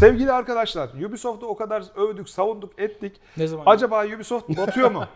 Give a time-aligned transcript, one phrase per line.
[0.00, 3.12] Sevgili arkadaşlar, Ubisoft'u o kadar övdük, savunduk, ettik.
[3.36, 3.64] Ne zaman?
[3.66, 5.04] Acaba Ubisoft batıyor mu?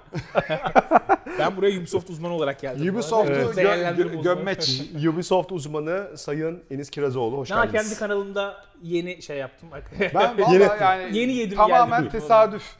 [1.38, 2.94] Ben buraya Ubisoft uzmanı olarak geldim.
[2.94, 3.46] Ubisoft'u Evet.
[3.56, 4.22] gö- gö- uzmanı.
[4.22, 4.82] gömmeç.
[5.08, 7.82] Ubisoft uzmanı Sayın Enis Kirazoğlu hoş Daha geldiniz.
[7.88, 9.68] kendi kanalımda yeni şey yaptım.
[10.14, 12.20] Ben vallahi Yeni- yani Yeni yedim tamamen geldim.
[12.20, 12.76] tesadüf.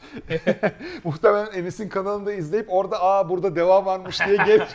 [1.03, 4.67] Muhtemelen Enis'in kanalında izleyip orada aa burada devam varmış diye gel.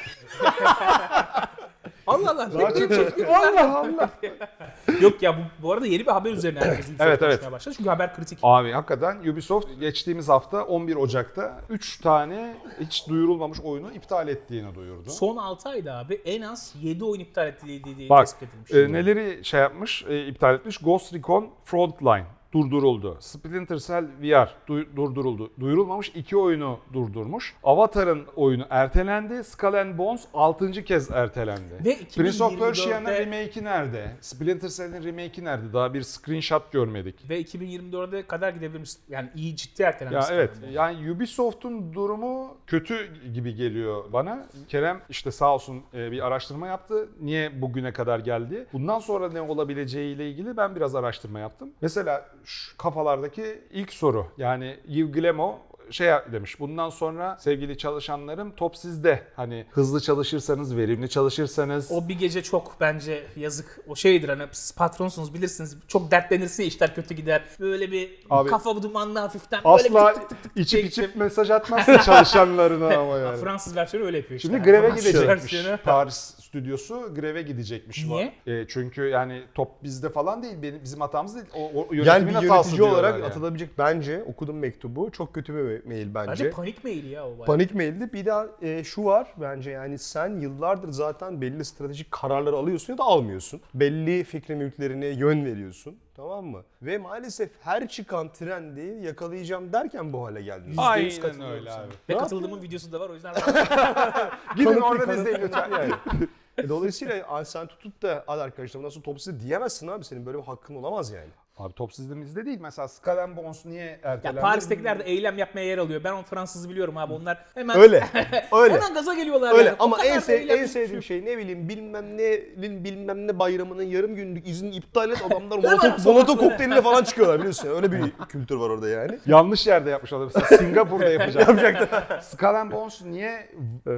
[2.11, 2.53] Allah Allah.
[2.59, 3.29] Daha çok.
[3.29, 4.11] Allah Allah.
[5.01, 7.53] Yok ya bu, bu arada yeni bir haber üzerine herkes Ubisoft Evet, evet.
[7.53, 7.75] başladı.
[7.79, 8.39] Çünkü haber kritik.
[8.43, 15.11] Abi hakikaten Ubisoft geçtiğimiz hafta 11 Ocak'ta 3 tane hiç duyurulmamış oyunu iptal ettiğini duyurdu.
[15.11, 18.91] Son 6 ayda abi en az 7 oyun iptal ettiği Bak tespit edilmiş.
[18.91, 20.79] e, neleri şey yapmış, e, iptal etmiş.
[20.79, 23.17] Ghost Recon Frontline durduruldu.
[23.21, 25.51] Splinter Cell VR du- durduruldu.
[25.61, 27.55] Duyurulmamış iki oyunu durdurmuş.
[27.65, 29.45] Avatar'ın oyunu ertelendi.
[29.45, 30.85] Skull and Bones 6.
[30.85, 31.75] kez ertelendi.
[31.85, 34.13] Ve Prince of 2024'te Persia'nın remake'i nerede?
[34.21, 35.73] Splinter Cell'in remake'i nerede?
[35.73, 37.31] Daha bir screenshot görmedik.
[37.31, 38.91] ve 2024'e kadar gidebilmiş.
[39.09, 40.31] Yani iyi ciddi ertelenmiş.
[40.31, 40.51] Ya evet.
[40.55, 40.75] sanırım.
[40.75, 44.47] Yani Ubisoft'un durumu kötü gibi geliyor bana.
[44.69, 47.09] Kerem işte sağ olsun e, bir araştırma yaptı.
[47.21, 48.67] Niye bugüne kadar geldi?
[48.73, 51.71] Bundan sonra ne olabileceğiyle ilgili ben biraz araştırma yaptım.
[51.81, 55.59] Mesela şu kafalardaki ilk soru yani Yves Guillemot
[55.91, 56.61] şey demiş.
[56.61, 59.23] Bundan sonra sevgili çalışanlarım top sizde.
[59.37, 63.81] Hani hızlı çalışırsanız, verimli çalışırsanız O bir gece çok bence yazık.
[63.89, 65.77] O şeydir hani siz patronsunuz bilirsiniz.
[65.89, 67.43] Çok dertlenirsin ya işler kötü gider.
[67.61, 69.61] Böyle bir Abi, kafa dumanlı hafiften.
[69.65, 73.41] böyle asla tık tık tık tık içip içip mesaj atmazsın çalışanlarına ama yani.
[73.41, 74.49] Fransız versiyonu öyle yapıyor işte.
[74.49, 75.53] Şimdi greve Fransız gidecekmiş.
[75.55, 78.05] versiyonu- Paris stüdyosu greve gidecekmiş.
[78.07, 78.33] Niye?
[78.47, 80.55] E, çünkü yani top bizde falan değil.
[80.63, 81.47] Benim, bizim hatamız değil.
[81.55, 83.25] O, o Yani yönetimin bir hatası yönetici olarak yani.
[83.25, 85.11] atılabilecek bence okudum mektubu.
[85.11, 86.31] Çok kötü bir mail bence.
[86.31, 87.47] Bence panik maili ya o bayağı.
[87.47, 88.13] Panik maildi.
[88.13, 92.99] Bir daha e, şu var bence yani sen yıllardır zaten belli stratejik kararları alıyorsun ya
[92.99, 93.61] da almıyorsun.
[93.75, 95.97] Belli fikri mülklerine yön veriyorsun.
[96.21, 96.63] Tamam mı?
[96.83, 100.69] Ve maalesef her çıkan trendi yakalayacağım derken bu hale geldin.
[100.69, 101.93] Yüzde Aynen öyle abi.
[102.09, 103.35] Ve katıldığımın videosu da var o yüzden
[104.57, 105.15] Gidin kanıtlı.
[105.15, 105.71] izleyin lütfen.
[105.71, 105.93] yani.
[106.59, 110.05] E, Dolayısıyla "Aa, sen tutup da hadi arkadaşlar nasıl top size diyemezsin abi.
[110.05, 111.29] Senin böyle bir hakkın olamaz yani.
[111.61, 112.59] Abi top sizde değil.
[112.61, 112.89] Mesela
[113.23, 114.37] and Bones niye ertelendi?
[114.37, 116.05] ya Paris'tekiler de eylem yapmaya yer alıyor.
[116.05, 118.05] Ben o Fransızı biliyorum abi onlar hemen Öyle.
[118.53, 118.75] Öyle.
[118.75, 119.55] hemen gaza geliyorlar.
[119.55, 119.77] Öyle yani.
[119.79, 124.15] O ama en, sev, en sevdiğim şey ne bileyim bilmem ne'nin bilmem ne bayramının yarım
[124.15, 127.69] günlük izin iptal et adamlar molotov, molotov kokteyline falan çıkıyorlar biliyorsun.
[127.69, 129.19] Öyle bir kültür var orada yani.
[129.27, 130.31] Yanlış yerde yapmış adam.
[130.35, 131.49] Mesela Singapur'da yapacak.
[131.49, 132.47] Yapacaktı.
[132.47, 133.49] And Bones niye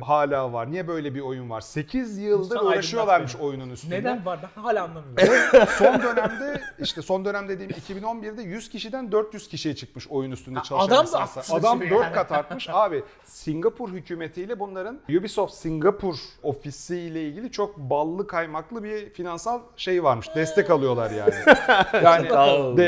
[0.03, 0.71] hala var?
[0.71, 1.61] Niye böyle bir oyun var?
[1.61, 3.99] 8 yıldır uğraşıyorlarmış oyunun üstünde.
[3.99, 5.35] Neden var ben hala anlamıyorum.
[5.79, 10.89] son dönemde işte son dönem dediğim 2011'de 100 kişiden 400 kişiye çıkmış oyun üstünde çalışan
[10.89, 12.15] adam da artmış Adam şimdi 4 yani.
[12.15, 12.69] kat artmış.
[12.73, 20.05] Abi Singapur hükümetiyle bunların Ubisoft Singapur ofisi ile ilgili çok ballı kaymaklı bir finansal şey
[20.05, 20.29] varmış.
[20.37, 21.35] Destek alıyorlar yani.
[22.05, 22.83] yani de,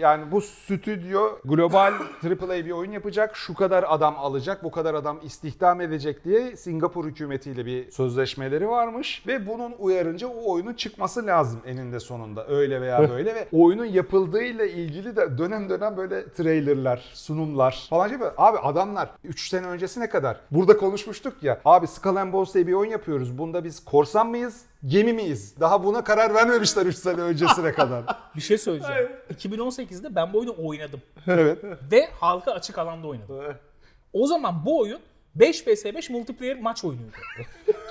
[0.00, 1.92] yani bu stüdyo global
[2.24, 3.36] AAA bir oyun yapacak.
[3.36, 9.22] Şu kadar adam alacak, bu kadar adam istihdam edecek diye Singapur hükümetiyle bir sözleşmeleri varmış
[9.26, 12.48] ve bunun uyarınca o oyunun çıkması lazım eninde sonunda.
[12.48, 18.20] Öyle veya böyle ve oyunun yapıldığıyla ilgili de dönem dönem böyle trailerlar, sunumlar falan şey
[18.20, 18.32] böyle.
[18.36, 21.60] Abi adamlar 3 sene öncesine kadar burada konuşmuştuk ya.
[21.64, 23.38] Abi Skull and Bones diye bir oyun yapıyoruz.
[23.38, 24.62] Bunda biz korsan mıyız?
[24.86, 25.54] Gemi miyiz?
[25.60, 28.04] Daha buna karar vermemişler 3 sene öncesine kadar.
[28.36, 29.08] bir şey söyleyeceğim.
[29.34, 31.00] 2018'de ben bu oyunu oynadım.
[31.26, 31.58] evet.
[31.92, 33.36] Ve halka açık alanda oynadım.
[34.12, 35.00] O zaman bu oyun
[35.34, 37.12] 5 vs 5 multiplayer maç oyunuydu.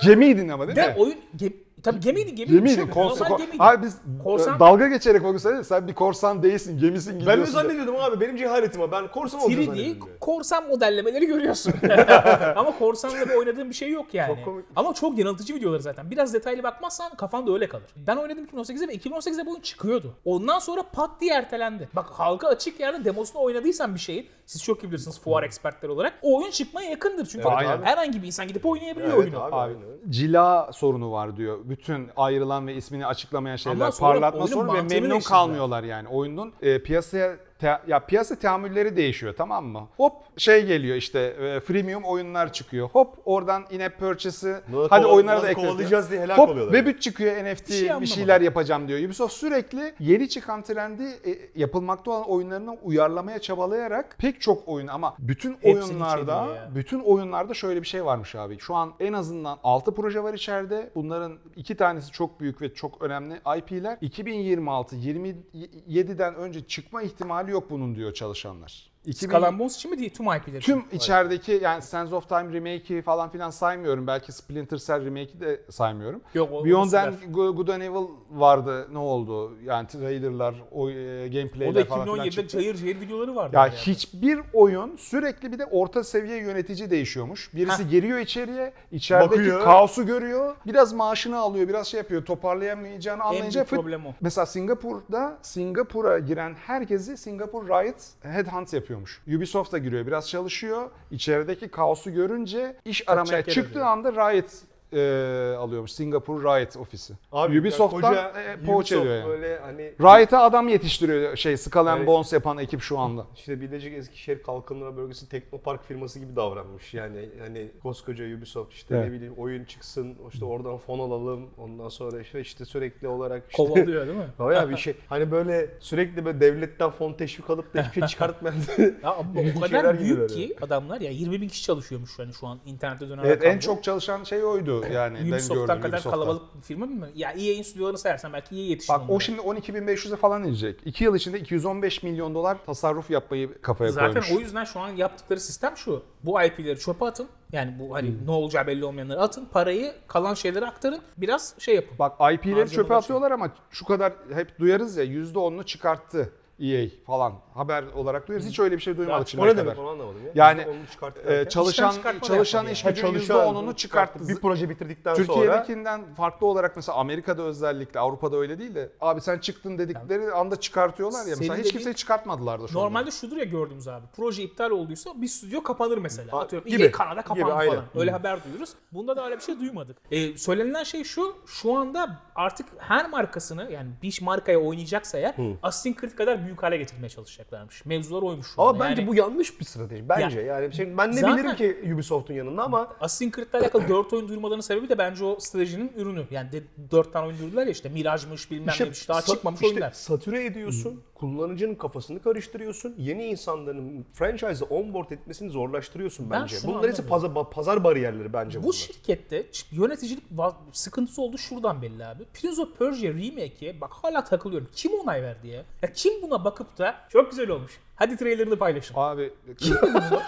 [0.04, 0.94] Gemiydin ama değil Ve mi?
[0.98, 1.52] oyun gem,
[1.82, 2.64] tabii gemiydi gemiydi.
[2.64, 2.90] bir şey.
[2.90, 3.56] Korsan, Normal ko- gemiydi.
[3.62, 5.66] Abi biz Korsan- e, dalga geçerek onu söyledik.
[5.66, 7.52] Sen bir korsan değilsin, gemisin Ben de gidiyorsun.
[7.54, 8.92] zannediyordum abi benim cehaletim var.
[8.92, 10.08] Ben korsan 3D'yi zannediyordum.
[10.08, 10.18] yani.
[10.20, 11.72] korsan modellemeleri görüyorsun.
[12.56, 14.34] Ama korsanla bir oynadığın bir şey yok yani.
[14.36, 14.64] Çok komik.
[14.76, 16.10] Ama çok yanıltıcı videoları zaten.
[16.10, 17.84] Biraz detaylı bakmazsan kafanda öyle kalır.
[18.06, 20.14] Ben oynadım 2018'de ve 2018'de bu oyun çıkıyordu.
[20.24, 21.88] Ondan sonra pat diye ertelendi.
[21.96, 26.12] Bak halka açık yerde demosunu oynadıysan bir şeyin, siz çok iyi bilirsiniz fuar ekspertleri olarak.
[26.22, 27.84] O oyun çıkmaya yakındır çünkü Evet abi.
[27.84, 29.42] herhangi bir insan gidip oynayabiliyor Evet oyunu.
[29.42, 29.54] abi.
[29.54, 29.74] Abi
[30.10, 31.58] cila sorunu var diyor.
[31.70, 35.38] Bütün ayrılan ve ismini açıklamayan şeyler, sonra parlatma oyunun sorunu ve mantığını memnun değiştirdiler.
[35.38, 36.08] kalmıyorlar yani.
[36.08, 39.88] Oyunun e, piyasaya te- ya piyasa teamülleri değişiyor tamam mı?
[39.96, 42.88] Hop şey geliyor işte e, freemium oyunlar çıkıyor.
[42.88, 44.60] Hop oradan in-app purchase'ı
[44.90, 46.74] hadi oyunlara da kovalayacağız diye helak Hop oluyorlar.
[46.74, 49.00] Webit çıkıyor NFT Bir şey bir, şeyler yapacağım diyor.
[49.00, 55.14] Ubisoft sürekli yeni çıkan trendi e, yapılmakta olan oyunlarını uyarlamaya çabalayarak pek çok oyun ama
[55.18, 58.58] bütün Hepsini oyunlarda bütün oyunlarda şöyle bir şey varmış abi.
[58.58, 60.90] Şu an en azından 6 proje var içeride.
[60.94, 63.98] Bunların iki tanesi çok büyük ve çok önemli IP'ler.
[64.00, 68.90] 2026 27'den önce çıkma ihtimali yok bunun diyor çalışanlar.
[69.06, 70.60] 2000 Skull and Bones için mi değil tüm IP'leri?
[70.60, 74.06] Tüm içerideki yani Sands of Time remake'i falan filan saymıyorum.
[74.06, 76.20] Belki Splinter Cell remake'i de saymıyorum.
[76.34, 78.88] Yok, o- Beyond and Go- Good and Evil vardı.
[78.92, 79.52] Ne oldu?
[79.64, 82.48] Yani trailerlar, o e, O gameplay'ler da falan filan 2017'de çıktı.
[82.48, 83.56] cayır cayır videoları vardı.
[83.56, 83.74] Ya yani.
[83.74, 87.54] hiçbir oyun sürekli bir de orta seviye yönetici değişiyormuş.
[87.54, 89.64] Birisi giriyor içeriye, içerideki Bakıyor.
[89.64, 90.56] kaosu görüyor.
[90.66, 92.24] Biraz maaşını alıyor, biraz şey yapıyor.
[92.24, 94.14] Toparlayamayacağını en anlayınca büyük fıt- problem o.
[94.20, 99.22] Mesela Singapur'da Singapur'a giren herkesi Singapur Riot headhunt yapıyormuş.
[99.36, 100.90] Ubisoft da giriyor, biraz çalışıyor.
[101.10, 104.50] İçerideki kaosu görünce iş aramaya yer çıktığı anda Riot
[104.92, 105.92] e, alıyormuş.
[105.92, 107.14] Singapur Riot ofisi.
[107.32, 109.28] Abi Ubisoft'tan ya e, koca poğaça Ubisoft ediyor yani.
[109.28, 113.26] böyle hani Riot'a adam yetiştiriyor şey Skull and Yani- Bones yapan ekip şu anda.
[113.36, 116.94] işte Bilecik Eskişehir Kalkınma Bölgesi Teknopark firması gibi davranmış.
[116.94, 119.06] Yani hani koskoca Ubisoft işte Evet.
[119.06, 123.56] ne bileyim oyun çıksın işte oradan fon alalım ondan sonra işte, işte sürekli olarak işte
[123.62, 124.26] Kovalıyor değil mi?
[124.38, 124.94] Baya bir şey.
[125.08, 128.56] Hani böyle sürekli böyle devletten fon teşvik alıp da hiçbir şey çıkartmayan.
[129.02, 129.16] Ya
[129.56, 133.24] o kadar büyük ki adamlar ya 20 bin kişi çalışıyormuş yani şu an internette dönen
[133.24, 136.10] Evet en çok çalışan şey oydu yani ben Ubisoft'tan kadar Ubisoft'tan.
[136.10, 137.08] kalabalık bir firma mı?
[137.14, 139.20] Ya EA'in stüdyolarını sayarsan belki EA yetişir Bak o onlara.
[139.20, 140.80] şimdi 12.500'e falan inecek.
[140.84, 144.32] 2 yıl içinde 215 milyon dolar tasarruf yapmayı kafaya Zaten koymuş.
[144.32, 146.02] o yüzden şu an yaptıkları sistem şu.
[146.24, 147.28] Bu IP'leri çöpe atın.
[147.52, 148.26] Yani bu hani Hmm.
[148.26, 149.44] ne olacağı belli olmayanları atın.
[149.52, 151.00] Parayı kalan şeylere aktarın.
[151.16, 151.98] Biraz şey yapın.
[151.98, 157.32] Bak IP'leri çöpe atıyorlar ama şu kadar hep duyarız ya %10'unu çıkarttı EA falan.
[157.54, 158.46] Haber olarak duyarız.
[158.46, 160.32] Hiç öyle bir şey duymadık o şimdiye ne demek onu anlamadım ya.
[160.34, 160.66] Yani,
[161.02, 161.48] derken.
[161.48, 162.94] çalışan çalışan iş yani.
[162.94, 164.28] gücünün çalışan %10'unu çıkarttı.
[164.28, 169.20] Bir proje bitirdikten sonra Türkiye'dekinden farklı olarak mesela Amerika'da özellikle Avrupa'da öyle değil de abi
[169.20, 171.34] sen çıktın dedikleri anda çıkartıyorlar ya.
[171.38, 172.84] Mesela hiç kimseyi çıkartmadılar da şu anda.
[172.84, 174.06] Normalde şudur ya gördüğümüz abi.
[174.16, 176.38] Proje iptal olduysa bir stüdyo kapanır mesela.
[176.38, 176.82] Atıyorum gibi.
[176.82, 177.72] EA Kanada kapandı Gibi, aynen.
[177.72, 177.84] falan.
[177.94, 178.70] Öyle haber duyuyoruz.
[178.92, 179.96] Bunda da öyle bir şey duymadık.
[180.10, 181.36] Ee, söylenilen şey şu.
[181.46, 186.76] Şu anda artık her markasını yani bir markaya oynayacaksa eğer Assassin's Creed kadar büyük hale
[186.76, 187.84] getirmeye çalışacaklarmış.
[187.84, 190.08] Mevzular oymuş şu Ama bence Yani bu yanlış bir strateji.
[190.08, 194.28] Bence yani şey, ben ne bilirim ki Ubisoft'un yanında ama Assassin's Creed'le alakalı 4 oyun
[194.28, 196.24] duyurmalarının sebebi de bence o stratejinin ürünü.
[196.30, 199.60] Yani de 4 tane oyun duyurdular ya işte Mirage'mış bilmem işte neymiş daha sa- çıkmamış
[199.62, 199.90] işte oyunlar.
[199.92, 201.02] satüre ediyorsun.
[201.14, 202.94] Kullanıcının kafasını karıştırıyorsun.
[202.98, 206.56] Yeni insanların franchise'ı onboard etmesini zorlaştırıyorsun Ben bence.
[206.56, 208.72] şunu Bunlar ise pazar, pazar bariyerleri bence Bu bunlar.
[208.74, 210.24] şirkette ç- yöneticilik
[210.72, 212.24] sıkıntısı oldu şuradan belli abi.
[212.24, 214.68] Prince of Persia remake'e bak hala takılıyorum.
[214.74, 215.64] Kim onay verdi ya?
[215.82, 217.80] Ya kim buna bakıp da çok güzel olmuş.
[217.96, 218.94] Hadi trailerını paylaşın.
[218.96, 219.32] Abi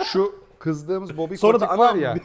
[0.04, 2.16] şu kızdığımız Bobby Sonra da Kotick var anam ya.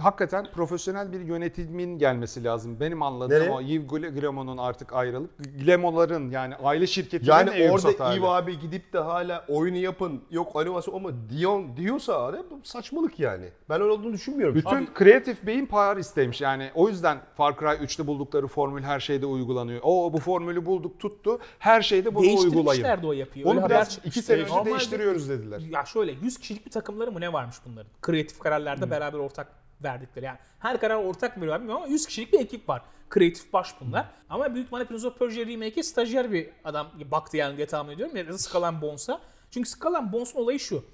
[0.00, 2.80] Hakikaten profesyonel bir yönetimin gelmesi lazım.
[2.80, 3.50] Benim anladığım Nereye?
[3.50, 5.30] o Yves Glemon'un artık ayrılıp
[5.64, 8.14] Glemo'ların yani aile şirketinin Yani orada.
[8.14, 13.20] Eve abi gidip de hala oyunu yapın yok animasyon ama Dion diyorsa abi bu saçmalık
[13.20, 13.44] yani.
[13.68, 14.54] Ben öyle olduğunu düşünmüyorum.
[14.54, 16.40] Bütün Abi, kreatif beyin Paris'teymiş.
[16.40, 19.80] Yani o yüzden Far Cry 3'te buldukları formül her şeyde uygulanıyor.
[19.82, 21.38] O bu formülü bulduk tuttu.
[21.58, 22.54] Her şeyde bunu uygulayın.
[22.54, 23.46] Değiştirmişlerdi o yapıyı.
[23.46, 24.20] Onu biraz çıkmıştı.
[24.20, 25.60] iki sene önce değiştiriyoruz dediler.
[25.70, 27.90] Ya şöyle 100 kişilik bir takımları mı ne varmış bunların?
[28.02, 28.90] Kreatif kararlarda Hmm.
[28.90, 29.46] beraber ortak
[29.84, 30.24] verdikleri.
[30.24, 32.82] Yani her karar ortak mı veriyor bilmiyorum ama 100 kişilik bir ekip var.
[33.08, 34.02] Kreatif baş bunlar.
[34.04, 34.10] Hmm.
[34.30, 38.16] Ama büyük ihtimalle Prince of Persia Remake'e stajyer bir adam baktı yani diye tahmin ediyorum.
[38.16, 39.20] Ya da Skull Bones'a.
[39.50, 40.84] Çünkü Skull Bones'un olayı şu.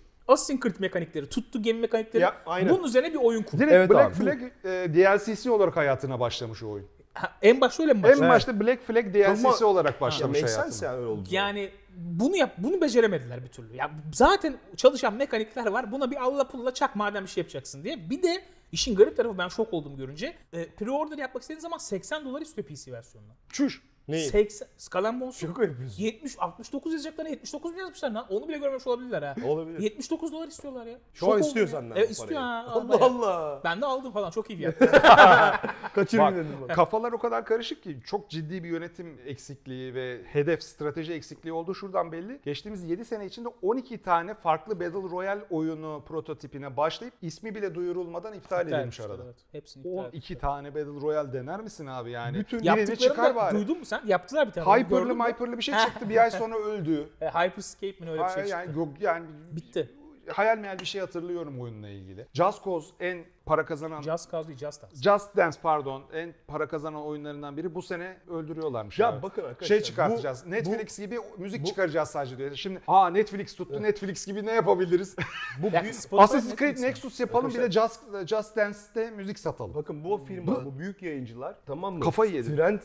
[0.62, 2.22] Creed mekanikleri, tuttu gemi mekanikleri.
[2.22, 2.74] Ya, aynen.
[2.74, 3.58] bunun üzerine bir oyun kurdu.
[3.60, 4.14] Direkt Evet Black abi.
[4.24, 6.86] Flag e, DLC'si olarak hayatına başlamış o oyun.
[7.16, 8.28] Ha, en başta öyle mi En başladı?
[8.28, 10.62] başta Black Flag DLC'si Ama- olarak ya başlamış hayatına.
[10.64, 11.28] sense yani öyle oldu.
[11.30, 13.76] Yani bunu yap bunu beceremediler bir türlü.
[13.76, 15.92] Ya zaten çalışan mekanikler var.
[15.92, 18.10] Buna bir Allah pulla çak madem bir şey yapacaksın diye.
[18.10, 18.42] Bir de
[18.72, 20.34] işin garip tarafı ben şok oldum görünce.
[20.52, 23.32] E, pre-order yapmak istediğin zaman 80 dolar istiyor PC versiyonuna.
[23.48, 23.82] Çüş.
[24.08, 24.28] Neyi?
[24.28, 26.02] 80 Skull and Bones'u Şaka yapıyorsun.
[26.02, 28.26] 70 69 yazacaklarına 79 mu yazmışlar lan?
[28.30, 29.34] Onu bile görmemiş olabilirler ha.
[29.46, 29.78] Olabilir.
[29.80, 30.98] 79 dolar istiyorlar ya.
[31.14, 31.72] Şu Şok an oldum istiyor ya.
[31.72, 32.46] senden Evet istiyor parayı.
[32.46, 32.64] ha.
[32.72, 33.04] Allah bayağı.
[33.10, 33.60] Allah.
[33.64, 34.78] Ben de aldım falan çok iyi fiyat.
[35.94, 36.76] Kaçırayım Bak, dedim bak.
[36.76, 41.74] kafalar o kadar karışık ki çok ciddi bir yönetim eksikliği ve hedef strateji eksikliği olduğu
[41.74, 42.40] şuradan belli.
[42.44, 48.34] Geçtiğimiz 7 sene içinde 12 tane farklı Battle Royale oyunu prototipine başlayıp ismi bile duyurulmadan
[48.34, 49.22] iptal edilmiş arada.
[49.24, 50.18] Evet, hepsini iptal etmişler.
[50.18, 52.38] 12 tane Battle Royale dener misin abi yani?
[52.38, 53.54] Bütün Birini çıkar Yaptıklarını da bari.
[53.56, 53.95] duydun mu sen?
[54.06, 54.66] Yaptılar bir tane.
[54.82, 57.08] Hyper'lı hyper'lı bir şey çıktı bir ay sonra öldü.
[57.20, 58.50] E, Hyperscape mi öyle bir şey çıktı.
[58.50, 59.90] yani, yok, yani Bitti.
[60.28, 62.26] hayal meyal bir şey hatırlıyorum oyunla ilgili.
[62.32, 64.96] Just Cause en para kazanan Just Cause değil Just Dance.
[64.96, 68.98] Just Dance pardon en para kazanan oyunlarından biri bu sene öldürüyorlarmış.
[68.98, 69.22] Ya abi.
[69.22, 70.44] bakın arkadaşlar, Şey çıkartacağız.
[70.46, 72.54] bu- Netflix gibi müzik çıkaracağız sadece diyor.
[72.54, 73.82] Şimdi aa Netflix tuttu.
[73.82, 75.16] Netflix gibi ne yapabiliriz?
[75.62, 76.78] Bu Ya, büyük- Assassin's Creed?
[76.82, 79.74] Nexus yapalım bir de Just, Just Dance'te müzik satalım.
[79.74, 82.00] Bakın bu firma, bu büyük yayıncılar tamam mı?
[82.04, 82.56] Kafayı yedi.
[82.56, 82.80] Trend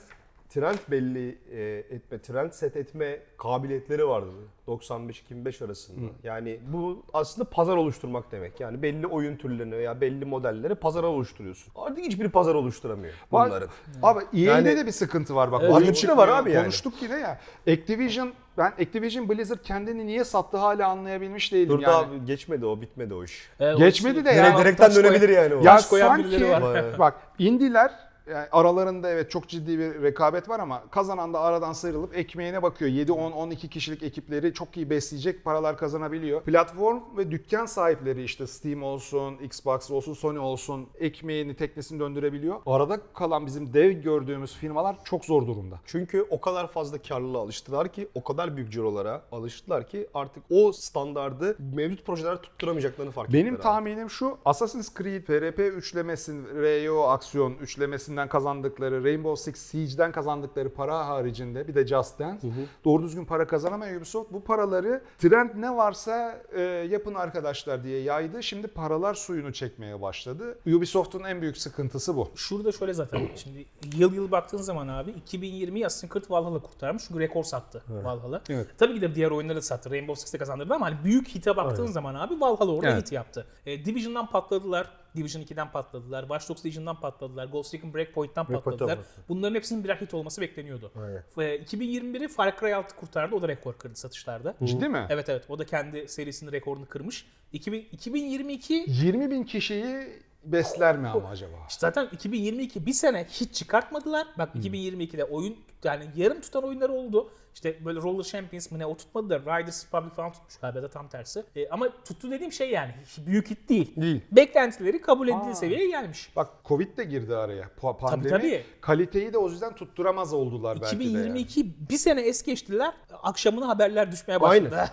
[0.54, 1.62] trend belli e,
[1.96, 4.30] etme, trend set etme kabiliyetleri vardı
[4.68, 6.00] 95-2005 arasında.
[6.24, 8.60] Yani bu aslında pazar oluşturmak demek.
[8.60, 11.74] Yani belli oyun türlerini veya belli modelleri pazara oluşturuyorsun.
[11.76, 13.70] Artık hiçbiri pazar oluşturamıyor Var- bunların.
[14.04, 15.62] Abi EA'de Yani- de bir sıkıntı var bak.
[15.64, 16.28] Evet, var çıkmıyor.
[16.28, 16.64] abi yani.
[16.64, 17.40] Konuştuk yine ya.
[17.68, 21.92] Activision ben Activision Blizzard kendini niye sattı hala anlayabilmiş değilim Dur yani.
[21.92, 23.50] daha geçmedi o, bitmedi o iş.
[23.60, 24.66] Ee, o Geçmedi işte- de Direkt, ya.
[24.66, 25.64] direkten dönebilir yani o.
[25.64, 26.62] Ya sanki var.
[26.62, 27.00] Var.
[27.00, 32.18] bak indiler yani aralarında evet çok ciddi bir rekabet var ama kazanan da aradan sıyrılıp
[32.18, 32.92] ekmeğine bakıyor.
[32.92, 36.42] 7 10 12 kişilik ekipleri çok iyi besleyecek paralar kazanabiliyor.
[36.42, 42.56] Platform ve dükkan sahipleri işte Steam olsun, Xbox olsun, Sony olsun ekmeğini teknesini döndürebiliyor.
[42.66, 45.80] Arada kalan bizim dev gördüğümüz firmalar çok zor durumda.
[45.86, 50.72] Çünkü o kadar fazla karlılığa alıştılar ki, o kadar büyük cirolara alıştılar ki artık o
[50.72, 53.44] standardı mevcut projelerde tutturamayacaklarını fark ettiler.
[53.44, 53.62] Benim abi.
[53.62, 54.38] tahminim şu.
[54.46, 61.76] Assassin's Creed, FRP üçlemesin, REO aksiyon üçlemesinden kazandıkları, Rainbow Six Siege'den kazandıkları para haricinde bir
[61.76, 62.48] de Just Dance
[62.86, 68.44] doğru düzgün para kazanamayan Ubisoft bu paraları trend ne varsa e, yapın arkadaşlar diye yaydı.
[68.44, 70.58] Şimdi paralar suyunu çekmeye başladı.
[70.68, 72.30] Ubisoft'un en büyük sıkıntısı bu.
[72.36, 73.66] Şurada şöyle zaten şimdi
[73.98, 78.42] yıl yıl baktığın zaman abi 2020 Assassin's Creed Valhalla kurtarmış çünkü rekor sattı Valhalla.
[78.50, 78.68] Evet.
[78.78, 79.92] Tabii ki de diğer oyunları da sattı.
[79.92, 83.02] Rainbow Six'te kazandırdı ama hani büyük hite baktığın zaman abi Valhalla orada Evet.
[83.02, 83.46] hit yaptı.
[83.66, 85.01] E, Division'dan patladılar.
[85.16, 86.22] Division 2'den patladılar.
[86.22, 87.46] Watch Dogs Legion'dan patladılar.
[87.46, 89.06] Ghost Recon Breakpoint'tan Breakpoint'tan patladılar.
[89.08, 89.26] patladı.
[89.30, 90.92] Bunların hepsinin birer hit olması bekleniyordu.
[90.96, 91.24] Aynen.
[91.52, 93.36] E, 2021'i Far Cry 6 kurtardı.
[93.36, 94.56] O da rekor kırdı satışlarda.
[94.64, 95.06] Ciddi mi?
[95.10, 95.44] Evet evet.
[95.50, 97.26] O da kendi serisinin rekorunu kırmış.
[97.54, 101.56] 2000, 2022 20 bin kişiyi besler mi ama acaba?
[101.70, 104.28] İşte zaten 2022 bir sene hiç çıkartmadılar.
[104.38, 107.30] Bak 2022'de oyun yani yarım tutan oyunlar oldu.
[107.54, 110.88] İşte böyle Roller Champions mı ne o tutmadı da Riders Republic falan tutmuş galiba da
[110.90, 111.44] tam tersi.
[111.56, 112.92] E, ama tuttu dediğim şey yani
[113.26, 113.96] büyük hit değil.
[114.02, 114.22] Değil.
[114.32, 115.56] Beklentileri kabul edildiği Aa.
[115.56, 116.32] seviyeye gelmiş.
[116.36, 117.70] Bak Covid de girdi araya.
[117.82, 118.64] Pa- Pandemi tabii.
[118.82, 121.04] kaliteyi de o yüzden tutturamaz oldular belki de.
[121.04, 121.12] yani.
[121.12, 122.94] 2022 bir sene es geçtiler.
[123.24, 124.84] Akşamına haberler düşmeye başladı.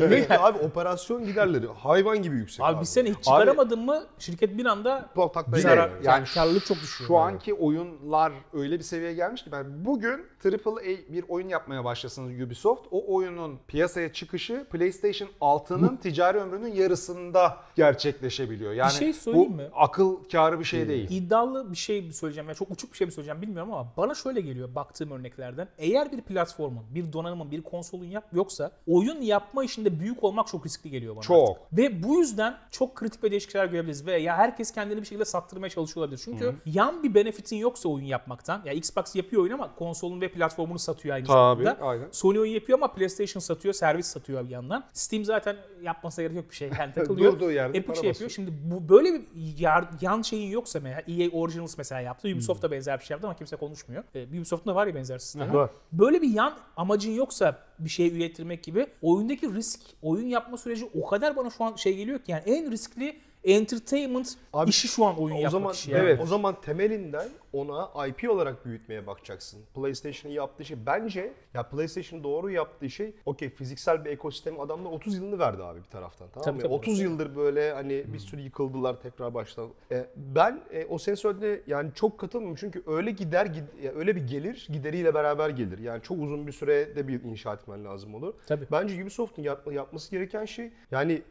[0.00, 2.64] Ve abi operasyon giderleri hayvan gibi yüksek.
[2.66, 5.62] abi bir sene hiç çıkaramadın mı şirket bir anda Bir de geliyor.
[5.62, 7.08] zarar- yani karlılık çok düşüyor.
[7.08, 12.40] Şu anki oyunlar öyle bir seviyeye gelmiş ki ben bugün AAA bir oyun yapmaya başlasınız
[12.40, 12.86] Ubisoft.
[12.90, 18.72] O oyunun piyasaya çıkışı PlayStation 6'nın ticari ömrünün yarısında gerçekleşebiliyor.
[18.72, 19.68] Yani şey bu söyleyeyim mi?
[19.74, 21.10] akıl kârı bir şey değil.
[21.10, 22.48] İddialı bir şey söyleyeceğim.
[22.48, 25.68] Yani çok uçuk bir şey mi söyleyeceğim bilmiyorum ama bana şöyle geliyor baktığım örneklerden.
[25.78, 30.66] Eğer bir platformun, bir donanımın, bir konsolun yap yoksa oyun yapma işinde büyük olmak çok
[30.66, 31.22] riskli geliyor bana.
[31.22, 31.48] Çok.
[31.48, 31.78] artık.
[31.78, 34.06] Ve bu yüzden çok kritik ve değişik şeyler görebiliriz.
[34.06, 36.22] Ve ya herkes kendini bir şekilde sattırmaya çalışıyor olabilir.
[36.24, 38.62] Çünkü yan bir benefitin yoksa oyun yapmaktan.
[38.64, 41.81] Ya Xbox yapıyor oyun ama konsolun ve platformunu satıyor aynı Tabii, zamanda.
[41.82, 42.08] Aynen.
[42.12, 44.84] Sony oyun yapıyor ama PlayStation satıyor, servis satıyor bir yandan.
[44.92, 46.70] Steam zaten yapmasa gerek yok bir şey.
[46.78, 47.32] Yani takılıyor.
[47.32, 48.30] Durduğu yerde Epic şey yapıyor.
[48.30, 49.22] Şimdi bu böyle bir
[49.58, 52.28] yar- yan şeyin yoksa mesela EA Originals mesela yaptı.
[52.28, 54.04] Ubisoft da benzer bir şey yaptı ama kimse konuşmuyor.
[54.14, 55.54] Ee, Ubisoft'un da var ya benzer sistemi.
[55.54, 55.70] Var.
[55.92, 61.06] Böyle bir yan amacın yoksa bir şey ürettirmek gibi oyundaki risk, oyun yapma süreci o
[61.06, 65.18] kadar bana şu an şey geliyor ki yani en riskli entertainment Abi, işi şu an
[65.18, 65.90] oyun o yapmak zaman işi.
[65.90, 66.02] Yani.
[66.02, 66.20] evet.
[66.22, 69.60] O zaman temelinden ona IP olarak büyütmeye bakacaksın.
[69.74, 75.16] PlayStation'ın yaptığı şey bence ya PlayStation doğru yaptığı şey okey fiziksel bir ekosistem adamlar 30
[75.16, 76.62] yılını verdi abi bir taraftan tamam Tabii, mı?
[76.62, 76.72] tabii.
[76.74, 79.68] 30 yıldır böyle hani bir sürü yıkıldılar tekrar baştan.
[79.90, 84.26] E, ben e, o söylediğine yani çok katılmıyorum çünkü öyle gider gid- ya öyle bir
[84.26, 85.78] gelir gideriyle beraber gelir.
[85.78, 88.34] Yani çok uzun bir sürede bir inşa etmen lazım olur.
[88.46, 88.66] Tabii.
[88.72, 91.22] Bence Ubisoft'un yapma- yapması gereken şey yani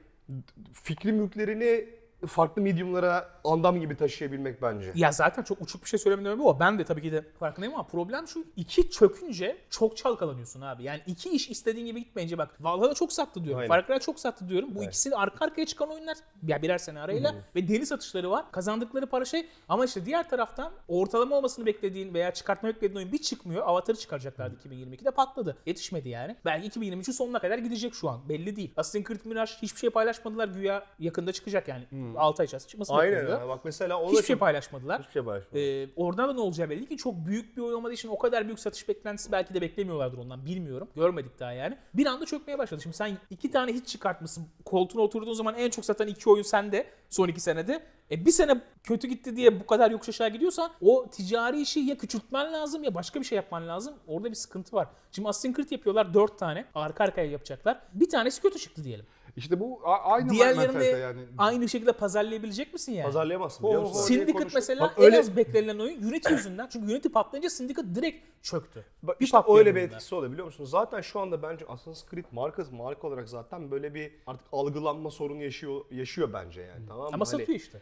[0.74, 1.86] fikri mülklerini
[2.28, 4.92] farklı mediumlara andam gibi taşıyabilmek bence.
[4.96, 6.60] Ya zaten çok uçuk bir şey söylemedim ama o.
[6.60, 8.46] Ben de tabii ki de farkındayım ama problem şu.
[8.56, 10.84] iki çökünce çok çalkalanıyorsun abi.
[10.84, 13.60] Yani iki iş istediğin gibi gitmeyince bak Valhalla çok sattı diyorum.
[13.60, 13.68] Aynen.
[13.68, 14.70] Far Cry çok sattı diyorum.
[14.76, 16.18] Bu ikisi de arka arkaya çıkan oyunlar.
[16.48, 18.52] Ya birer sene arayla ve deli satışları var.
[18.52, 19.46] Kazandıkları para şey.
[19.70, 23.68] Ama işte diğer taraftan ortalama olmasını beklediğin veya çıkartmayı beklediğin oyun bir çıkmıyor.
[23.68, 25.58] Avatar'ı çıkaracaklardı 2022'de patladı.
[25.66, 26.36] Yetişmedi yani.
[26.46, 28.30] Belki 2023'ün sonuna kadar gidecek şu an.
[28.30, 28.74] Belli değil.
[28.78, 30.48] Assassin's Creed Mirage hiçbir şey paylaşmadılar.
[30.48, 31.88] Güya yakında çıkacak yani.
[32.16, 33.42] 6 ay içerisinde çıkması Aynen bekleniyor.
[33.42, 33.48] ya.
[33.48, 35.00] Bak mesela o da Hiçbir şey paylaşmadılar.
[35.02, 35.60] Hiçbir şey paylaşmadı.
[35.60, 38.46] Ee, oradan da ne olacağı belli ki çok büyük bir oyun olmadığı için o kadar
[38.46, 40.88] büyük satış beklentisi belki de beklemiyorlardır ondan bilmiyorum.
[40.96, 41.78] Görmedik daha yani.
[41.94, 42.82] Bir anda çökmeye başladı.
[42.82, 44.48] Şimdi sen iki tane hiç çıkartmışsın.
[44.66, 47.84] Koltuğuna oturduğun zaman en çok satan iki oyun sende son iki senede.
[48.12, 51.98] E bir sene kötü gitti diye bu kadar yokuş aşağı gidiyorsan o ticari işi ya
[51.98, 53.94] küçültmen lazım ya başka bir şey yapman lazım.
[54.08, 54.88] Orada bir sıkıntı var.
[55.12, 56.66] Şimdi Assassin's Creed yapıyorlar dört tane.
[56.76, 57.82] Arka arkaya yapacaklar.
[57.94, 59.06] Bir tanesi kötü çıktı diyelim.
[59.36, 61.20] İşte bu aynı Diğerlerini yani.
[61.38, 63.06] aynı şekilde pazarlayabilecek misin yani?
[63.06, 64.02] Pazarlayamazsın biliyor musun?
[64.02, 66.68] Syndicate mesela Bak en öyle- az beklenilen oyun Unity yüzünden.
[66.68, 68.86] Çünkü Unity patlayınca Syndicate direkt çöktü.
[69.04, 70.66] Bak Bir işte öyle bir etkisi oluyor biliyor musun?
[70.66, 75.44] Zaten şu anda bence Assassin's Creed markası marka olarak zaten böyle bir artık algılanma sorunu
[75.44, 77.08] yaşıyor yaşıyor bence yani tamam mı?
[77.14, 77.82] Ama Hani- satıyor işte.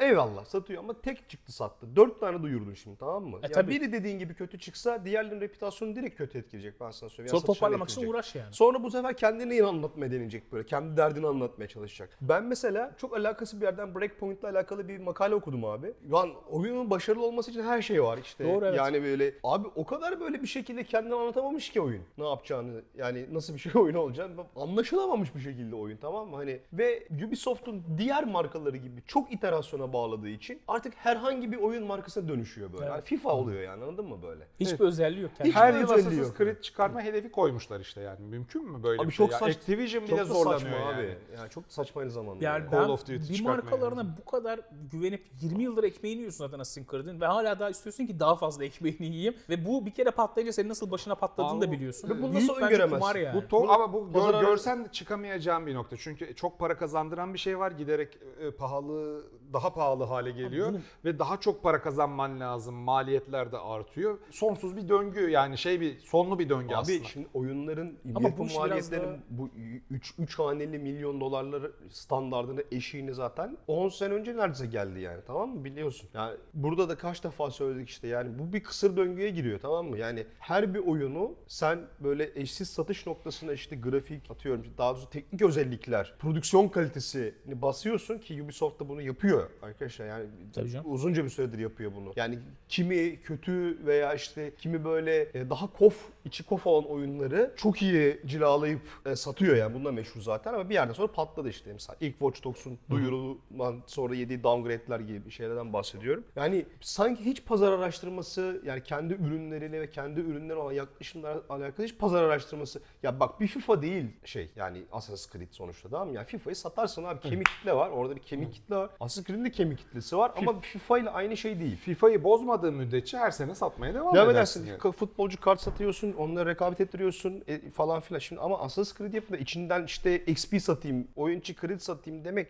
[0.00, 1.96] Eyvallah satıyor ama tek çıktı sattı.
[1.96, 3.38] Dört tane duyurdun şimdi tamam mı?
[3.42, 3.70] ya tabii.
[3.70, 7.30] biri dediğin gibi kötü çıksa diğerlerinin reputasyonu direkt kötü etkileyecek ben sana söyleyeyim.
[7.30, 8.54] Sonra Ya toparlamak için uğraş yani.
[8.54, 10.66] Sonra bu sefer kendini yine anlatmaya deneyecek böyle.
[10.66, 12.18] Kendi derdini anlatmaya çalışacak.
[12.20, 15.94] Ben mesela çok alakası bir yerden Breakpoint'la alakalı bir makale okudum abi.
[16.12, 18.44] Lan oyunun başarılı olması için her şey var işte.
[18.44, 18.78] Doğru, evet.
[18.78, 22.02] Yani böyle abi o kadar böyle bir şekilde kendini anlatamamış ki oyun.
[22.18, 26.36] Ne yapacağını yani nasıl bir şey oyun olacağını anlaşılamamış bir şekilde oyun tamam mı?
[26.36, 32.28] Hani ve Ubisoft'un diğer markaları gibi çok iterasyona bağladığı için artık herhangi bir oyun markasına
[32.28, 32.84] dönüşüyor böyle.
[32.84, 32.92] Evet.
[32.94, 34.46] Yani FIFA oluyor yani anladın mı böyle?
[34.60, 35.30] Hiçbir özelliği yok.
[35.38, 35.48] Yani.
[35.48, 36.38] Hiç Her yıl özelliği Assassin's yok?
[36.38, 38.20] Creed çıkarma hedefi koymuşlar işte yani.
[38.20, 39.26] Mümkün mü böyle Abi bir şey?
[39.26, 39.38] çok ya?
[39.38, 40.94] saç- Activision Çok bile zorlanıyor saçma yani.
[40.96, 41.16] abi.
[41.38, 42.44] Yani çok saçma aynı zamanda.
[42.44, 42.70] Yani yani.
[42.70, 44.60] Call of Duty bir markalarına bu kadar
[44.92, 48.64] güvenip 20 yıldır ekmeğini yiyorsun zaten Assassin's Creed'in ve hala daha istiyorsun ki daha fazla
[48.64, 52.10] ekmeğini yiyeyim ve bu bir kere patlayınca senin nasıl başına patladığını Abi da biliyorsun.
[52.10, 53.18] ve bunu nasıl öngöremezsin?
[53.18, 53.42] yani.
[53.50, 55.96] Bu to- ama bu gör- görsen de çıkamayacağın bir nokta.
[55.96, 57.70] Çünkü çok para kazandıran bir şey var.
[57.70, 59.22] Giderek e, pahalı,
[59.54, 62.74] daha pahalı hale geliyor bunu- ve daha çok para kazanman lazım.
[62.74, 64.18] Maliyetler de artıyor.
[64.30, 67.04] Sonsuz bir döngü yani şey bir sonlu bir döngü Abi aslında.
[67.04, 69.50] şimdi oyunların Ama yapım daha- bu
[69.90, 75.48] 3 3 haneli milyon dolarları standardını eşiğini zaten 10 sene önce neredeyse geldi yani tamam
[75.50, 76.08] mı biliyorsun.
[76.14, 79.98] Yani burada da kaç defa söyledik işte yani bu bir kısır döngüye giriyor tamam mı?
[79.98, 85.42] Yani her bir oyunu sen böyle eşsiz satış noktasında işte grafik atıyorum daha doğrusu teknik
[85.42, 90.24] özellikler, prodüksiyon kalitesini basıyorsun ki Ubisoft da bunu yapıyor arkadaşlar yani
[90.54, 90.92] Tabii canım.
[90.92, 92.12] uzunca bir süredir yapıyor bunu.
[92.16, 97.82] Yani kimi kötü veya işte kimi böyle e, daha kof, içi kof olan oyunları çok
[97.82, 99.74] iyi cilalayıp e, satıyor yani.
[99.74, 101.72] Bununla meşhur zaten ama bir yerden sonra patladı işte.
[101.72, 106.24] Mesela ilk Watch Dogs'un duyurulan sonra yediği downgrade'ler gibi şeylerden bahsediyorum.
[106.36, 111.98] Yani sanki hiç pazar araştırması yani kendi ürünleriyle ve kendi ürünlerine olan yaklaşımlarla alakalı hiç
[111.98, 112.80] pazar araştırması.
[113.02, 116.14] Ya bak bir FIFA değil şey yani Assassin's Creed sonuçta tamam mı?
[116.14, 117.90] Yani FIFA'yı satarsın abi kemik kitle var.
[117.90, 118.90] Orada bir kemik kitle var.
[119.00, 121.76] Assassin's Creed'in de kemik kitlesi var ama FIFA ile aynı şey değil.
[121.76, 124.62] FIFA'yı bozmadığı müddetçe her sene satmaya devam, Devam edersin.
[124.64, 124.78] edersin.
[124.84, 124.94] yani.
[124.94, 128.18] Futbolcu kart satıyorsun, onunla rekabet ettiriyorsun e, falan filan.
[128.18, 132.48] Şimdi ama Assassin's Creed yapıp da içinden işte XP satayım, oyuncu kredi satayım demek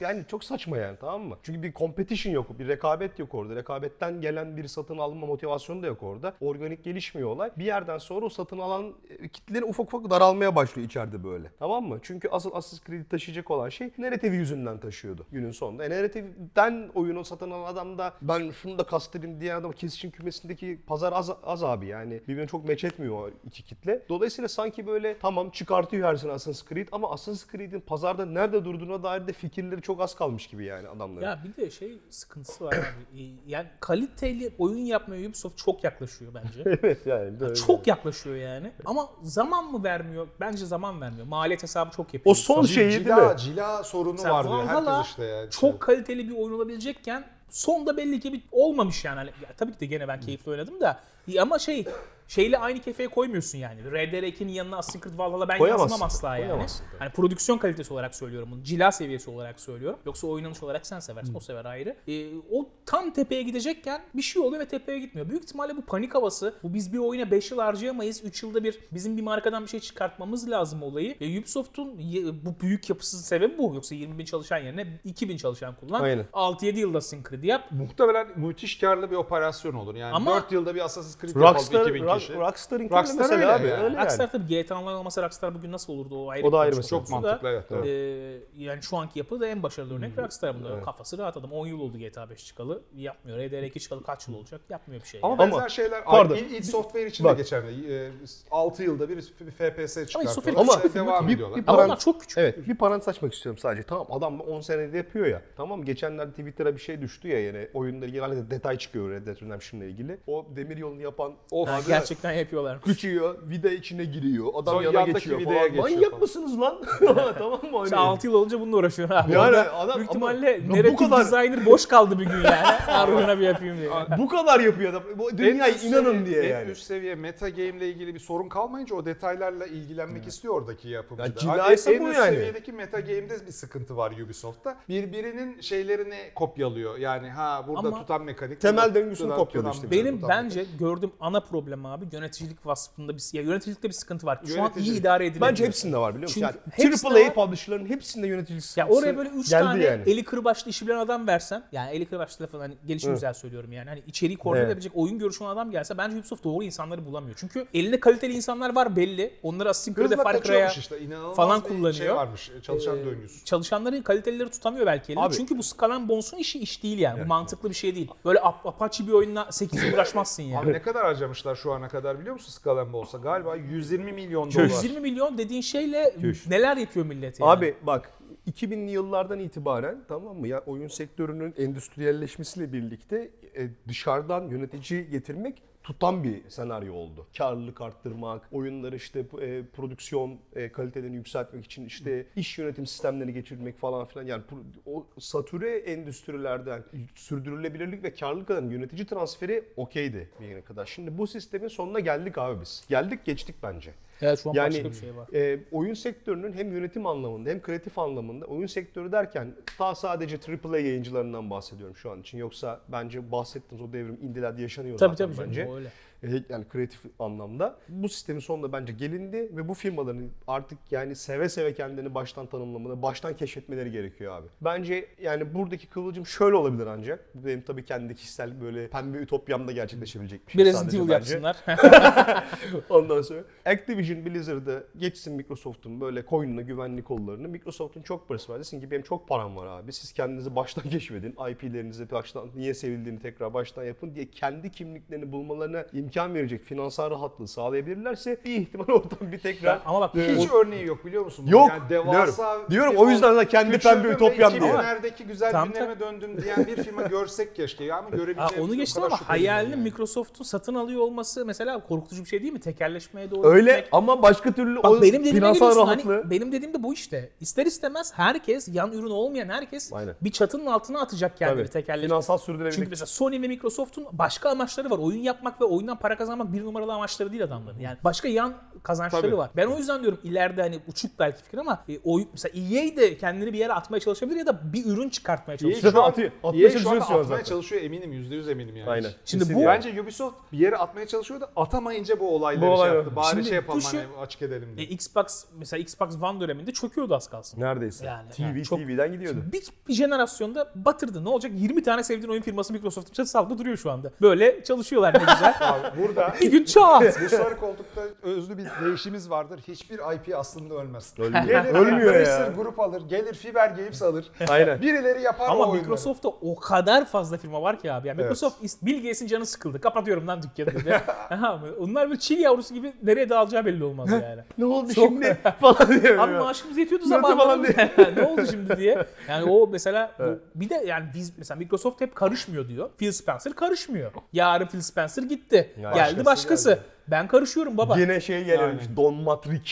[0.00, 1.36] yani çok saçma yani tamam mı?
[1.42, 3.56] Çünkü bir competition yok, bir rekabet yok orada.
[3.56, 6.34] Rekabetten gelen bir satın alma motivasyonu da yok orada.
[6.40, 7.50] Organik gelişmiyor olay.
[7.58, 11.50] Bir yerden sonra o satın alan e, kitleleri ufak ufak daralmaya başlıyor içeride böyle.
[11.58, 11.98] Tamam mı?
[12.02, 15.84] Çünkü asıl Assassin's Creed'i taşıyacak olan şey narrative yüzünden taşıyordu günün sonunda.
[15.84, 20.80] E, narrative'den oyunu satın alan adam da ben şunu da kastırayım diye adam kesişim kümesindeki
[20.86, 22.20] pazar az, az abi yani.
[22.28, 24.02] Birbirine çok meç etmiyor o iki kitle.
[24.08, 29.02] Dolayısıyla sanki böyle tamam çıkartıyor her sene Assassin's Creed ama Assassin's Creed'in pazarda nerede durduğuna
[29.02, 31.26] dair de fikirleri çok az kalmış gibi yani adamların.
[31.26, 33.30] Ya bir de şey sıkıntısı var abi.
[33.46, 36.62] Yani kaliteli oyun yapmaya Ubisoft çok yaklaşıyor bence.
[36.82, 37.40] evet yani.
[37.40, 37.54] böyle.
[37.54, 38.72] çok yaklaşıyor yani.
[38.84, 40.28] Ama zaman mı vermiyor?
[40.40, 41.26] Bence zaman vermiyor.
[41.26, 42.36] Maliyet hesabı çok yapıyor.
[42.36, 43.38] O son şeyi değil Cila, mi?
[43.38, 45.50] cila sorunu Mesela var diyor Valhalla herkes işte yani.
[45.50, 45.93] çok kaliteli
[46.28, 49.16] bir oyun olabilecekken sonda belli ki bir olmamış yani.
[49.16, 51.00] Hani, tabii ki de gene ben keyifli oynadım da
[51.40, 51.84] ama şey
[52.28, 53.80] şeyle aynı kefeye koymuyorsun yani.
[53.80, 55.90] RDR2'nin yanına Assassin's Creed Valhalla ben Koyamazsın.
[55.90, 56.46] yazmam asla yani.
[56.48, 56.86] Koyamazsın.
[56.98, 58.62] Hani prodüksiyon kalitesi olarak söylüyorum bunu.
[58.62, 59.98] Cila seviyesi olarak söylüyorum.
[60.06, 61.34] Yoksa oynanış olarak sen seversin.
[61.34, 61.96] O sever ayrı.
[62.08, 65.28] Ee, o tam tepeye gidecekken bir şey oluyor ve tepeye gitmiyor.
[65.28, 66.54] Büyük ihtimalle bu panik havası.
[66.62, 68.24] Bu biz bir oyuna 5 yıl harcayamayız.
[68.24, 71.14] 3 yılda bir bizim bir markadan bir şey çıkartmamız lazım olayı.
[71.20, 71.98] E, Ubisoft'un
[72.44, 73.74] bu büyük yapısı sebebi bu.
[73.74, 76.02] Yoksa 20 bin çalışan yerine 2 bin çalışan kullan.
[76.02, 76.24] Aynen.
[76.32, 77.64] 6-7 yılda Assassin's Creed yap.
[77.70, 79.94] Muhtemelen müthiş karlı bir operasyon olur.
[79.94, 82.34] Yani Ama- 4 yılda bir Assassin's Creed yapalım Rockstar, 2000 Rock- kişi.
[82.34, 83.66] Rockstar'ın Rockstar mesela öyle abi.
[83.66, 83.82] yani.
[83.84, 84.04] Öyle yani.
[84.04, 86.82] Rockstar tabii GTA'lar olmasa Rockstar bugün nasıl olurdu o ayrı O da bir ayrı.
[86.82, 87.28] Çok konusu da.
[87.28, 87.64] mantıklı evet.
[87.70, 87.86] evet.
[87.86, 90.80] Ee, yani şu anki yapı da en başarılı örnek Rockstar bunda.
[90.82, 91.52] Kafası rahat adam.
[91.52, 92.82] 10 yıl oldu GTA 5 çıkalı.
[92.96, 93.38] Yapmıyor.
[93.38, 94.60] RDR2 çıkalı kaç yıl olacak?
[94.70, 95.20] Yapmıyor bir şey.
[95.22, 95.52] Ama yani.
[95.52, 96.36] benzer şeyler Pardon.
[96.36, 98.12] id Software için de geçerli.
[98.50, 100.56] 6 yılda bir bir FPS çıkartıyor.
[100.56, 102.38] Ama bir devam bir- Ama Paran- onlar çok küçük.
[102.38, 103.82] Evet bir parantez açmak istiyorum sadece.
[103.82, 105.42] Tamam adam 10 senede yapıyor ya.
[105.56, 109.84] Tamam geçenlerde Twitter'a bir şey düştü ya yine oyunla ilgili detay çıkıyor Red Dead Redemption'la
[109.84, 110.18] ilgili.
[110.26, 111.32] O demir yolunu yapan.
[111.50, 112.80] Ha, abi gerçekten yapıyorlar.
[112.80, 115.66] küçüyor, vida içine giriyor, adam Sonra yana geçiyor vidaya falan.
[115.68, 116.20] geçiyor Manyak falan.
[116.20, 116.80] mısınız lan?
[117.38, 117.78] tamam mı?
[117.78, 117.88] Hani?
[117.88, 119.32] Sen 6 yıl olunca bununla uğraşıyorsun abi.
[119.32, 122.66] Yani Orada adam- büyük ama- ihtimalle bu narrative kadar- designer boş kaldı bir gün yani.
[122.88, 123.90] Aruna bir yapayım diye.
[124.18, 125.02] Bu kadar yapıyor adam.
[125.16, 126.70] Bu dünyaya üst inanın seviye- diye en yani.
[126.70, 131.22] üst seviye meta game ile ilgili bir sorun kalmayınca o detaylarla ilgilenmek istiyor oradaki yapımcı.
[131.22, 132.34] Ya cilaysa en bu üst yani.
[132.34, 134.76] seviyedeki meta game'de bir sıkıntı var Ubisoft'ta.
[134.88, 136.98] Birbirinin şeylerini kopyalıyor.
[136.98, 138.60] Yani ha burada Ama tutan mekanik.
[138.60, 139.90] temel döngüsünü kopyalıyor işte.
[139.90, 144.40] Benim bence gördüğüm ana problem abi yöneticilik vasfında bir ya yöneticilikte bir sıkıntı var.
[144.46, 145.50] Şu an iyi idare edilemiyor.
[145.50, 146.46] Bence hepsinde var biliyor musun?
[146.76, 147.34] Çünkü Yani AAA var.
[147.34, 150.02] publisher'ların hepsinde yöneticilik Ya oraya böyle 3 geldi tane yani.
[150.06, 153.16] eli kırbaçlı işi bilen adam versen yani eli kırbaçlı lafı hani gelişim Evet.
[153.16, 154.70] güzel söylüyorum yani hani içeriği koordine Evet.
[154.70, 157.36] edebilecek oyun görüşü olan adam gelse bence Ubisoft doğru insanları bulamıyor.
[157.38, 159.34] Çünkü elinde kaliteli insanlar var belli.
[159.42, 160.96] Onları Assassin's Creed'e Far Cry'a işte.
[161.36, 161.92] Falan bir kullanıyor.
[161.94, 162.50] şey varmış.
[162.62, 163.44] Çalışan Ee, döngüsü.
[163.44, 165.24] çalışanların kalitelileri tutamıyor belki elinde.
[165.24, 167.24] Abi- Çünkü bu Skull Bones'un işi iş değil yani.
[167.24, 168.08] Bu mantıklı bir şey değil.
[168.24, 170.64] Böyle Ap- Apache bir oyunla 8 yıl uğraşmazsın yani.
[170.64, 173.18] Abi ne kadar harcamışlar şu ana kadar biliyor musun and Bones'a?
[173.18, 174.56] Galiba 120 milyon Köş.
[174.56, 174.82] dolar.
[174.82, 176.46] 120 milyon dediğin şeyle Köş.
[176.46, 177.50] neler yapıyor millet yani.
[177.50, 178.10] Abi bak
[178.50, 186.24] 2000'li yıllardan itibaren tamam mı ya oyun sektörünün endüstriyelleşmesiyle birlikte e, dışarıdan yönetici getirmek tutan
[186.24, 187.26] bir senaryo oldu.
[187.38, 193.78] Karlılık arttırmak, oyunları işte e, prodüksiyon e, kalitelerini yükseltmek için işte iş yönetim sistemlerini geçirmek
[193.78, 194.42] falan filan yani
[194.86, 200.86] o satüre endüstrilerden sürdürülebilirlik ve karlılık adına yönetici transferi okeydi bir yere kadar.
[200.86, 202.84] Şimdi bu sistemin sonuna geldik abi biz.
[202.88, 203.94] Geldik geçtik bence.
[204.22, 205.28] Evet şu an Yani başka bir şey var.
[205.34, 210.78] e, oyun sektörünün hem yönetim anlamında hem kreatif anlamında oyun sektörü derken ta sadece AAA
[210.78, 212.38] yayıncılarından bahsediyorum şu an için.
[212.38, 215.66] Yoksa bence bahsettiğiniz o devrim Indiler'de yaşanıyor Tabii zaten tabii canım bence.
[215.70, 215.88] o öyle.
[216.22, 217.76] E, Yani kreatif anlamda.
[217.88, 223.02] Bu sistemin sonunda bence gelindi ve bu firmaların artık yani seve seve kendini baştan tanımlamaları,
[223.02, 224.46] baştan keşfetmeleri gerekiyor abi.
[224.60, 227.34] Bence yani buradaki kıvılcım şöyle olabilir ancak.
[227.34, 231.12] Bu benim tabii kendi kişisel böyle pembe ütopyamda gerçekleşebilecek bir şey Bir Resident sadece bence.
[231.12, 231.56] yapsınlar.
[232.90, 237.48] Ondan sonra Activision Blizzard'ı geçsin Microsoft'un böyle koynuna güvenlik kollarını.
[237.48, 238.58] Microsoft'un çok parası var.
[238.58, 239.92] Desin ki benim çok param var abi.
[239.92, 241.36] Siz kendinizi baştan keşfedin.
[241.50, 247.48] IP'lerinizi baştan niye sevildiğini tekrar baştan yapın diye kendi kimliklerini bulmalarına imkan verecek finansal rahatlığı
[247.48, 251.46] sağlayabilirlerse bir ihtimal oradan bir tekrar Ama bak Hiç örneği yok biliyor musun?
[251.46, 252.70] Yok, Yani devasa biliyorum.
[252.70, 254.62] Diyorum, o yüzden de kendi pembe ütopyam diye.
[254.62, 257.84] 2000'lerdeki güzel Tam günlerime döndüm diyen bir firma görsek keşke.
[257.84, 259.82] Ya ama Ha, görebileceğimiz onu o geçtim ama hayalini yani.
[259.82, 262.60] Microsoft'un satın alıyor olması mesela korkutucu bir şey değil mi?
[262.60, 263.88] Tekerleşmeye doğru öyle gitmek.
[263.92, 267.30] ama başka türlü Bak o benim finansal geliyorsun rahatlığı hani benim dediğim de bu işte.
[267.40, 270.14] İster istemez herkes yan ürün olmayan herkes Aynen.
[270.20, 272.08] bir çatının altına atacak kendini Tabii, tekerleşme.
[272.08, 272.90] finansal Çünkü sürdürülebilirlik.
[272.90, 274.98] mesela Sony ve Microsoft'un başka amaçları var.
[274.98, 277.78] Oyun yapmak ve oyundan para kazanmak bir numaralı amaçları değil adamların.
[277.78, 279.36] Yani başka yan kazançları Tabii.
[279.36, 279.50] var.
[279.56, 283.18] Ben o yüzden diyorum ileride hani uçuk belki fikir ama e, oyun mesela EA de
[283.18, 285.92] kendini bir yere atmaya çalışabilir ya da bir ürün çıkartmaya EA çalışabilir.
[285.92, 287.44] şu an, Atıyor, atmaya EA şu çalışıyor anda şu an atmaya zaten.
[287.44, 288.12] çalışıyor eminim.
[288.12, 288.90] %100 eminim yani.
[288.90, 289.10] Aynen.
[289.24, 289.76] Şimdi Kesin bu- yani.
[289.76, 293.16] Bence Ubisoft bir yere atmaya çalışıyor da atamayınca bu olayları Bu olay- şey yaptı.
[293.16, 294.86] Bari Şimdi şey yapalım düşün- hani açık edelim E, diye.
[294.86, 297.60] Xbox mesela Xbox One döneminde çöküyordu az kalsın.
[297.60, 298.06] Neredeyse.
[298.06, 299.38] Yani, TV, yani çok- TV'den gidiyordu.
[299.52, 301.24] Bir, bir jenerasyonda batırdı.
[301.24, 301.52] Ne olacak?
[301.54, 304.10] 20 tane sevdiğin oyun firması Microsoft'un çatısı altında duruyor şu anda.
[304.22, 305.54] Böyle çalışıyorlar ne güzel.
[306.02, 307.02] Burada bir gün çat.
[307.24, 309.60] bu sarı koltukta özlü bir değişimiz vardır.
[309.68, 311.14] Hiçbir IP aslında ölmez.
[311.18, 311.44] Ölmüyor.
[311.44, 312.52] Gelir Ölmüyor ya.
[312.56, 314.24] grup alır, gelir Fiber Games alır.
[314.48, 314.80] Aynen.
[314.80, 315.80] Birileri yapar o Ama oyunları.
[315.82, 318.08] Microsoft'ta o kadar fazla firma var ki abi.
[318.08, 319.80] Yani Microsoft ist- Bill Gates'in canı sıkıldı.
[319.80, 320.94] Kapatıyorum lan dükkanı dedi.
[321.30, 324.40] Aha, Onlar böyle çil yavrusu gibi nereye dağılacağı belli olmaz yani.
[324.58, 326.18] Ne oldu Çok- şimdi falan diyor.
[326.18, 327.68] Abi maaşımız yetiyordu zamanında.
[328.16, 329.06] ne oldu şimdi diye.
[329.28, 332.90] Yani o mesela bu- bir de yani biz mesela Microsoft hep karışmıyor diyor.
[332.98, 334.12] Phil Spencer karışmıyor.
[334.32, 335.73] Yarın Phil Spencer gitti.
[335.82, 336.80] Ya geldi başkası geldi.
[337.08, 337.98] Ben karışıyorum baba.
[337.98, 338.82] Yine şey geliyormuş.
[338.82, 338.96] Aynen.
[338.96, 339.62] Don Matrix.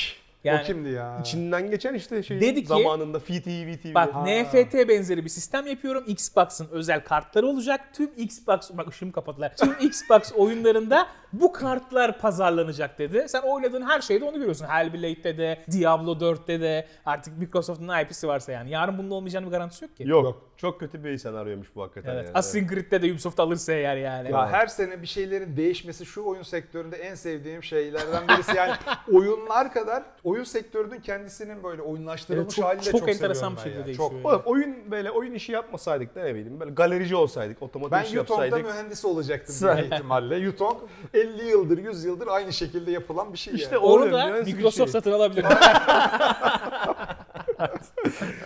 [0.45, 1.19] Yani O kimdi ya?
[1.21, 3.95] İçinden geçen işte şey Dedi ki- zamanında FTV, VTV.
[3.95, 6.05] Bak NFT benzeri bir sistem yapıyorum.
[6.07, 7.81] Xbox'ın özel kartları olacak.
[7.93, 9.57] Tüm Xbox bak ışığımı kapattılar.
[9.57, 13.25] Tüm Xbox oyunlarında bu kartlar pazarlanacak dedi.
[13.29, 14.67] Sen oynadığın her şeyde onu görüyorsun.
[14.67, 18.71] Hellblade'de de, Diablo 4'te de artık Microsoft'un IP'si varsa yani.
[18.71, 20.09] Yarın bunun olmayacağının bir garantisi yok ki.
[20.09, 20.25] Yok.
[20.25, 20.43] Yok.
[20.57, 22.15] Çok kötü bir senaryoymuş bu hakikaten.
[22.15, 22.27] Evet.
[22.27, 22.39] yani.
[22.39, 24.31] Assassin's Creed'de de Ubisoft alırsa eğer yani.
[24.31, 28.57] Ya her sene bir şeylerin değişmesi şu oyun sektöründe en sevdiğim şeylerden birisi.
[28.57, 28.73] Yani
[29.13, 33.81] oyunlar kadar oyun sektörünün kendisinin böyle oyunlaştırılmış Evet, de çok çok, enteresan bir ben şekilde
[33.81, 33.87] ya.
[33.87, 34.11] değişiyor.
[34.11, 34.27] Çok.
[34.27, 38.45] Oğlum oyun böyle oyun işi yapmasaydık ne bileyim böyle galerici olsaydık, otomotiv Ben işi Yutong'da
[38.45, 38.67] yapsaydık.
[38.71, 40.37] mühendis olacaktım büyük ihtimalle.
[40.37, 40.79] Yutong
[41.23, 43.85] 50 yıldır 100 yıldır aynı şekilde yapılan bir şey İşte yani.
[43.85, 44.93] o- Onu Oluyor, da mühendislik Microsoft işi.
[44.93, 45.45] satın alabilir.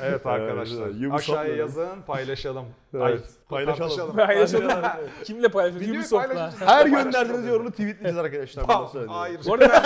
[0.02, 0.86] Evet arkadaşlar.
[0.88, 2.64] Evet, Aşağıya yazın paylaşalım.
[2.94, 4.16] Evet, Ay, paylaşalım.
[4.16, 4.70] Paylaşalım.
[5.24, 5.48] Kimle?
[5.48, 6.52] Videoyu Ubisoft'la.
[6.66, 8.64] Her gönderdiğiniz yorumu tweetleyeceğiz arkadaşlar.
[8.92, 9.12] söyleyeyim.
[9.12, 9.40] hayır.
[9.46, 9.82] Bu arada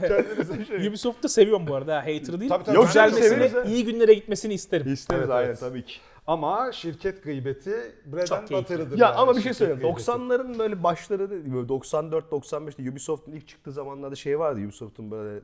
[0.00, 0.86] Kendinize şey.
[0.88, 1.94] Ubisoft'u seviyorum bu arada.
[1.96, 2.48] ha, Hater değil.
[2.50, 2.76] Tabii, tabii.
[2.76, 4.92] Yok Güzelmesini, iyi günlere gitmesini isterim.
[4.92, 5.94] İsteriz Evet, aynen tabii ki.
[6.26, 8.56] Ama şirket gıybeti keyifli.
[8.56, 8.98] Butter'ıdır.
[8.98, 9.80] Ya yani ama bir şey söyleyeyim.
[9.80, 10.10] gıybeti.
[10.10, 14.60] 90'ların böyle başları da böyle 94 95'te Ubisoft'un ilk çıktığı zamanlarda şey vardı.
[14.60, 15.40] Ubisoft'un böyle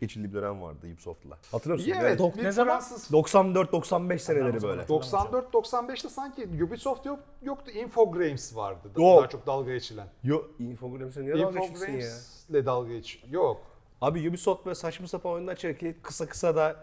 [0.00, 1.38] geçildiği bir dönem vardı Ubisoft'la.
[1.52, 2.00] Hatırlıyor musun?
[2.00, 2.20] Evet.
[2.20, 2.72] Dok- ne zaman?
[2.72, 4.82] Fransız 94 95 seneleri böyle.
[4.82, 7.70] 94-95'te sanki Ubisoft yok, yoktu.
[7.70, 8.88] Infogrames vardı.
[8.98, 9.20] Yok.
[9.20, 10.06] Daha çok dalga geçilen.
[10.24, 11.92] Yo Infogrames'e niye dalga geçiyorsun ya?
[11.92, 13.22] Infogrames'le dalga geç.
[13.30, 13.60] Yok.
[14.00, 15.94] Abi Ubisoft böyle saçma sapan oyunlar çekiyor.
[16.02, 16.76] Kısa kısa da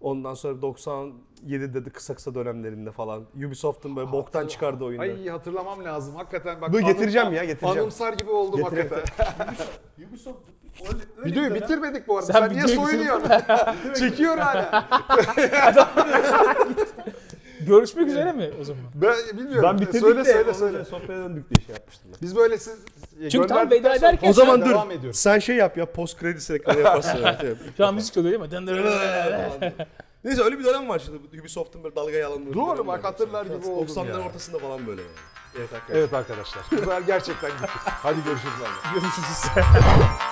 [0.00, 5.04] Ondan sonra 97'de de kısa kısa dönemlerinde falan Ubisoft'un böyle boktan çıkardığı oyunlar.
[5.04, 6.60] Ay hatırlamam lazım hakikaten.
[6.60, 7.78] Bak, anım- getireceğim ya, getireceğim.
[7.78, 8.90] Anımsar gibi oldum Getireyim.
[8.90, 9.54] hakikaten.
[10.08, 10.48] Ubisoft
[10.92, 12.32] öyle, öyle Videoyu bitirmedik bu arada.
[12.32, 13.30] Sen Sen, niye videoyu soyunuyorsun?
[13.98, 14.88] Çekiyor hala.
[17.66, 18.82] Görüşmek üzere mi o zaman?
[18.94, 19.62] Ben bilmiyorum.
[19.62, 20.72] Ben bitirdik söyle de söyle söyle.
[20.72, 22.18] sonra sohbete döndük diye şey yapmıştım ben.
[22.22, 22.76] Biz böyle siz
[23.30, 24.70] Çünkü tam veda ederken- O zaman dur.
[24.70, 25.18] devam ediyoruz.
[25.18, 27.16] Sen şey yap ya post kredi ekranı yaparsın.
[27.18, 27.58] öyle şey yap.
[27.76, 29.74] Şu an müzik çalıyor değil mi?
[30.24, 32.54] Neyse öyle bir dönem var şimdi Ubisoft'un böyle dalga yalanları.
[32.54, 34.26] Doğru bak, hatırlar gibi oldum 90'ların ya.
[34.26, 35.02] ortasında falan böyle.
[35.58, 35.96] Evet arkadaşlar.
[36.00, 36.62] Evet arkadaşlar.
[36.72, 37.70] Bu sefer gerçekten gittik.
[37.84, 38.54] Hadi görüşürüz.
[38.94, 39.44] Görüşürüz.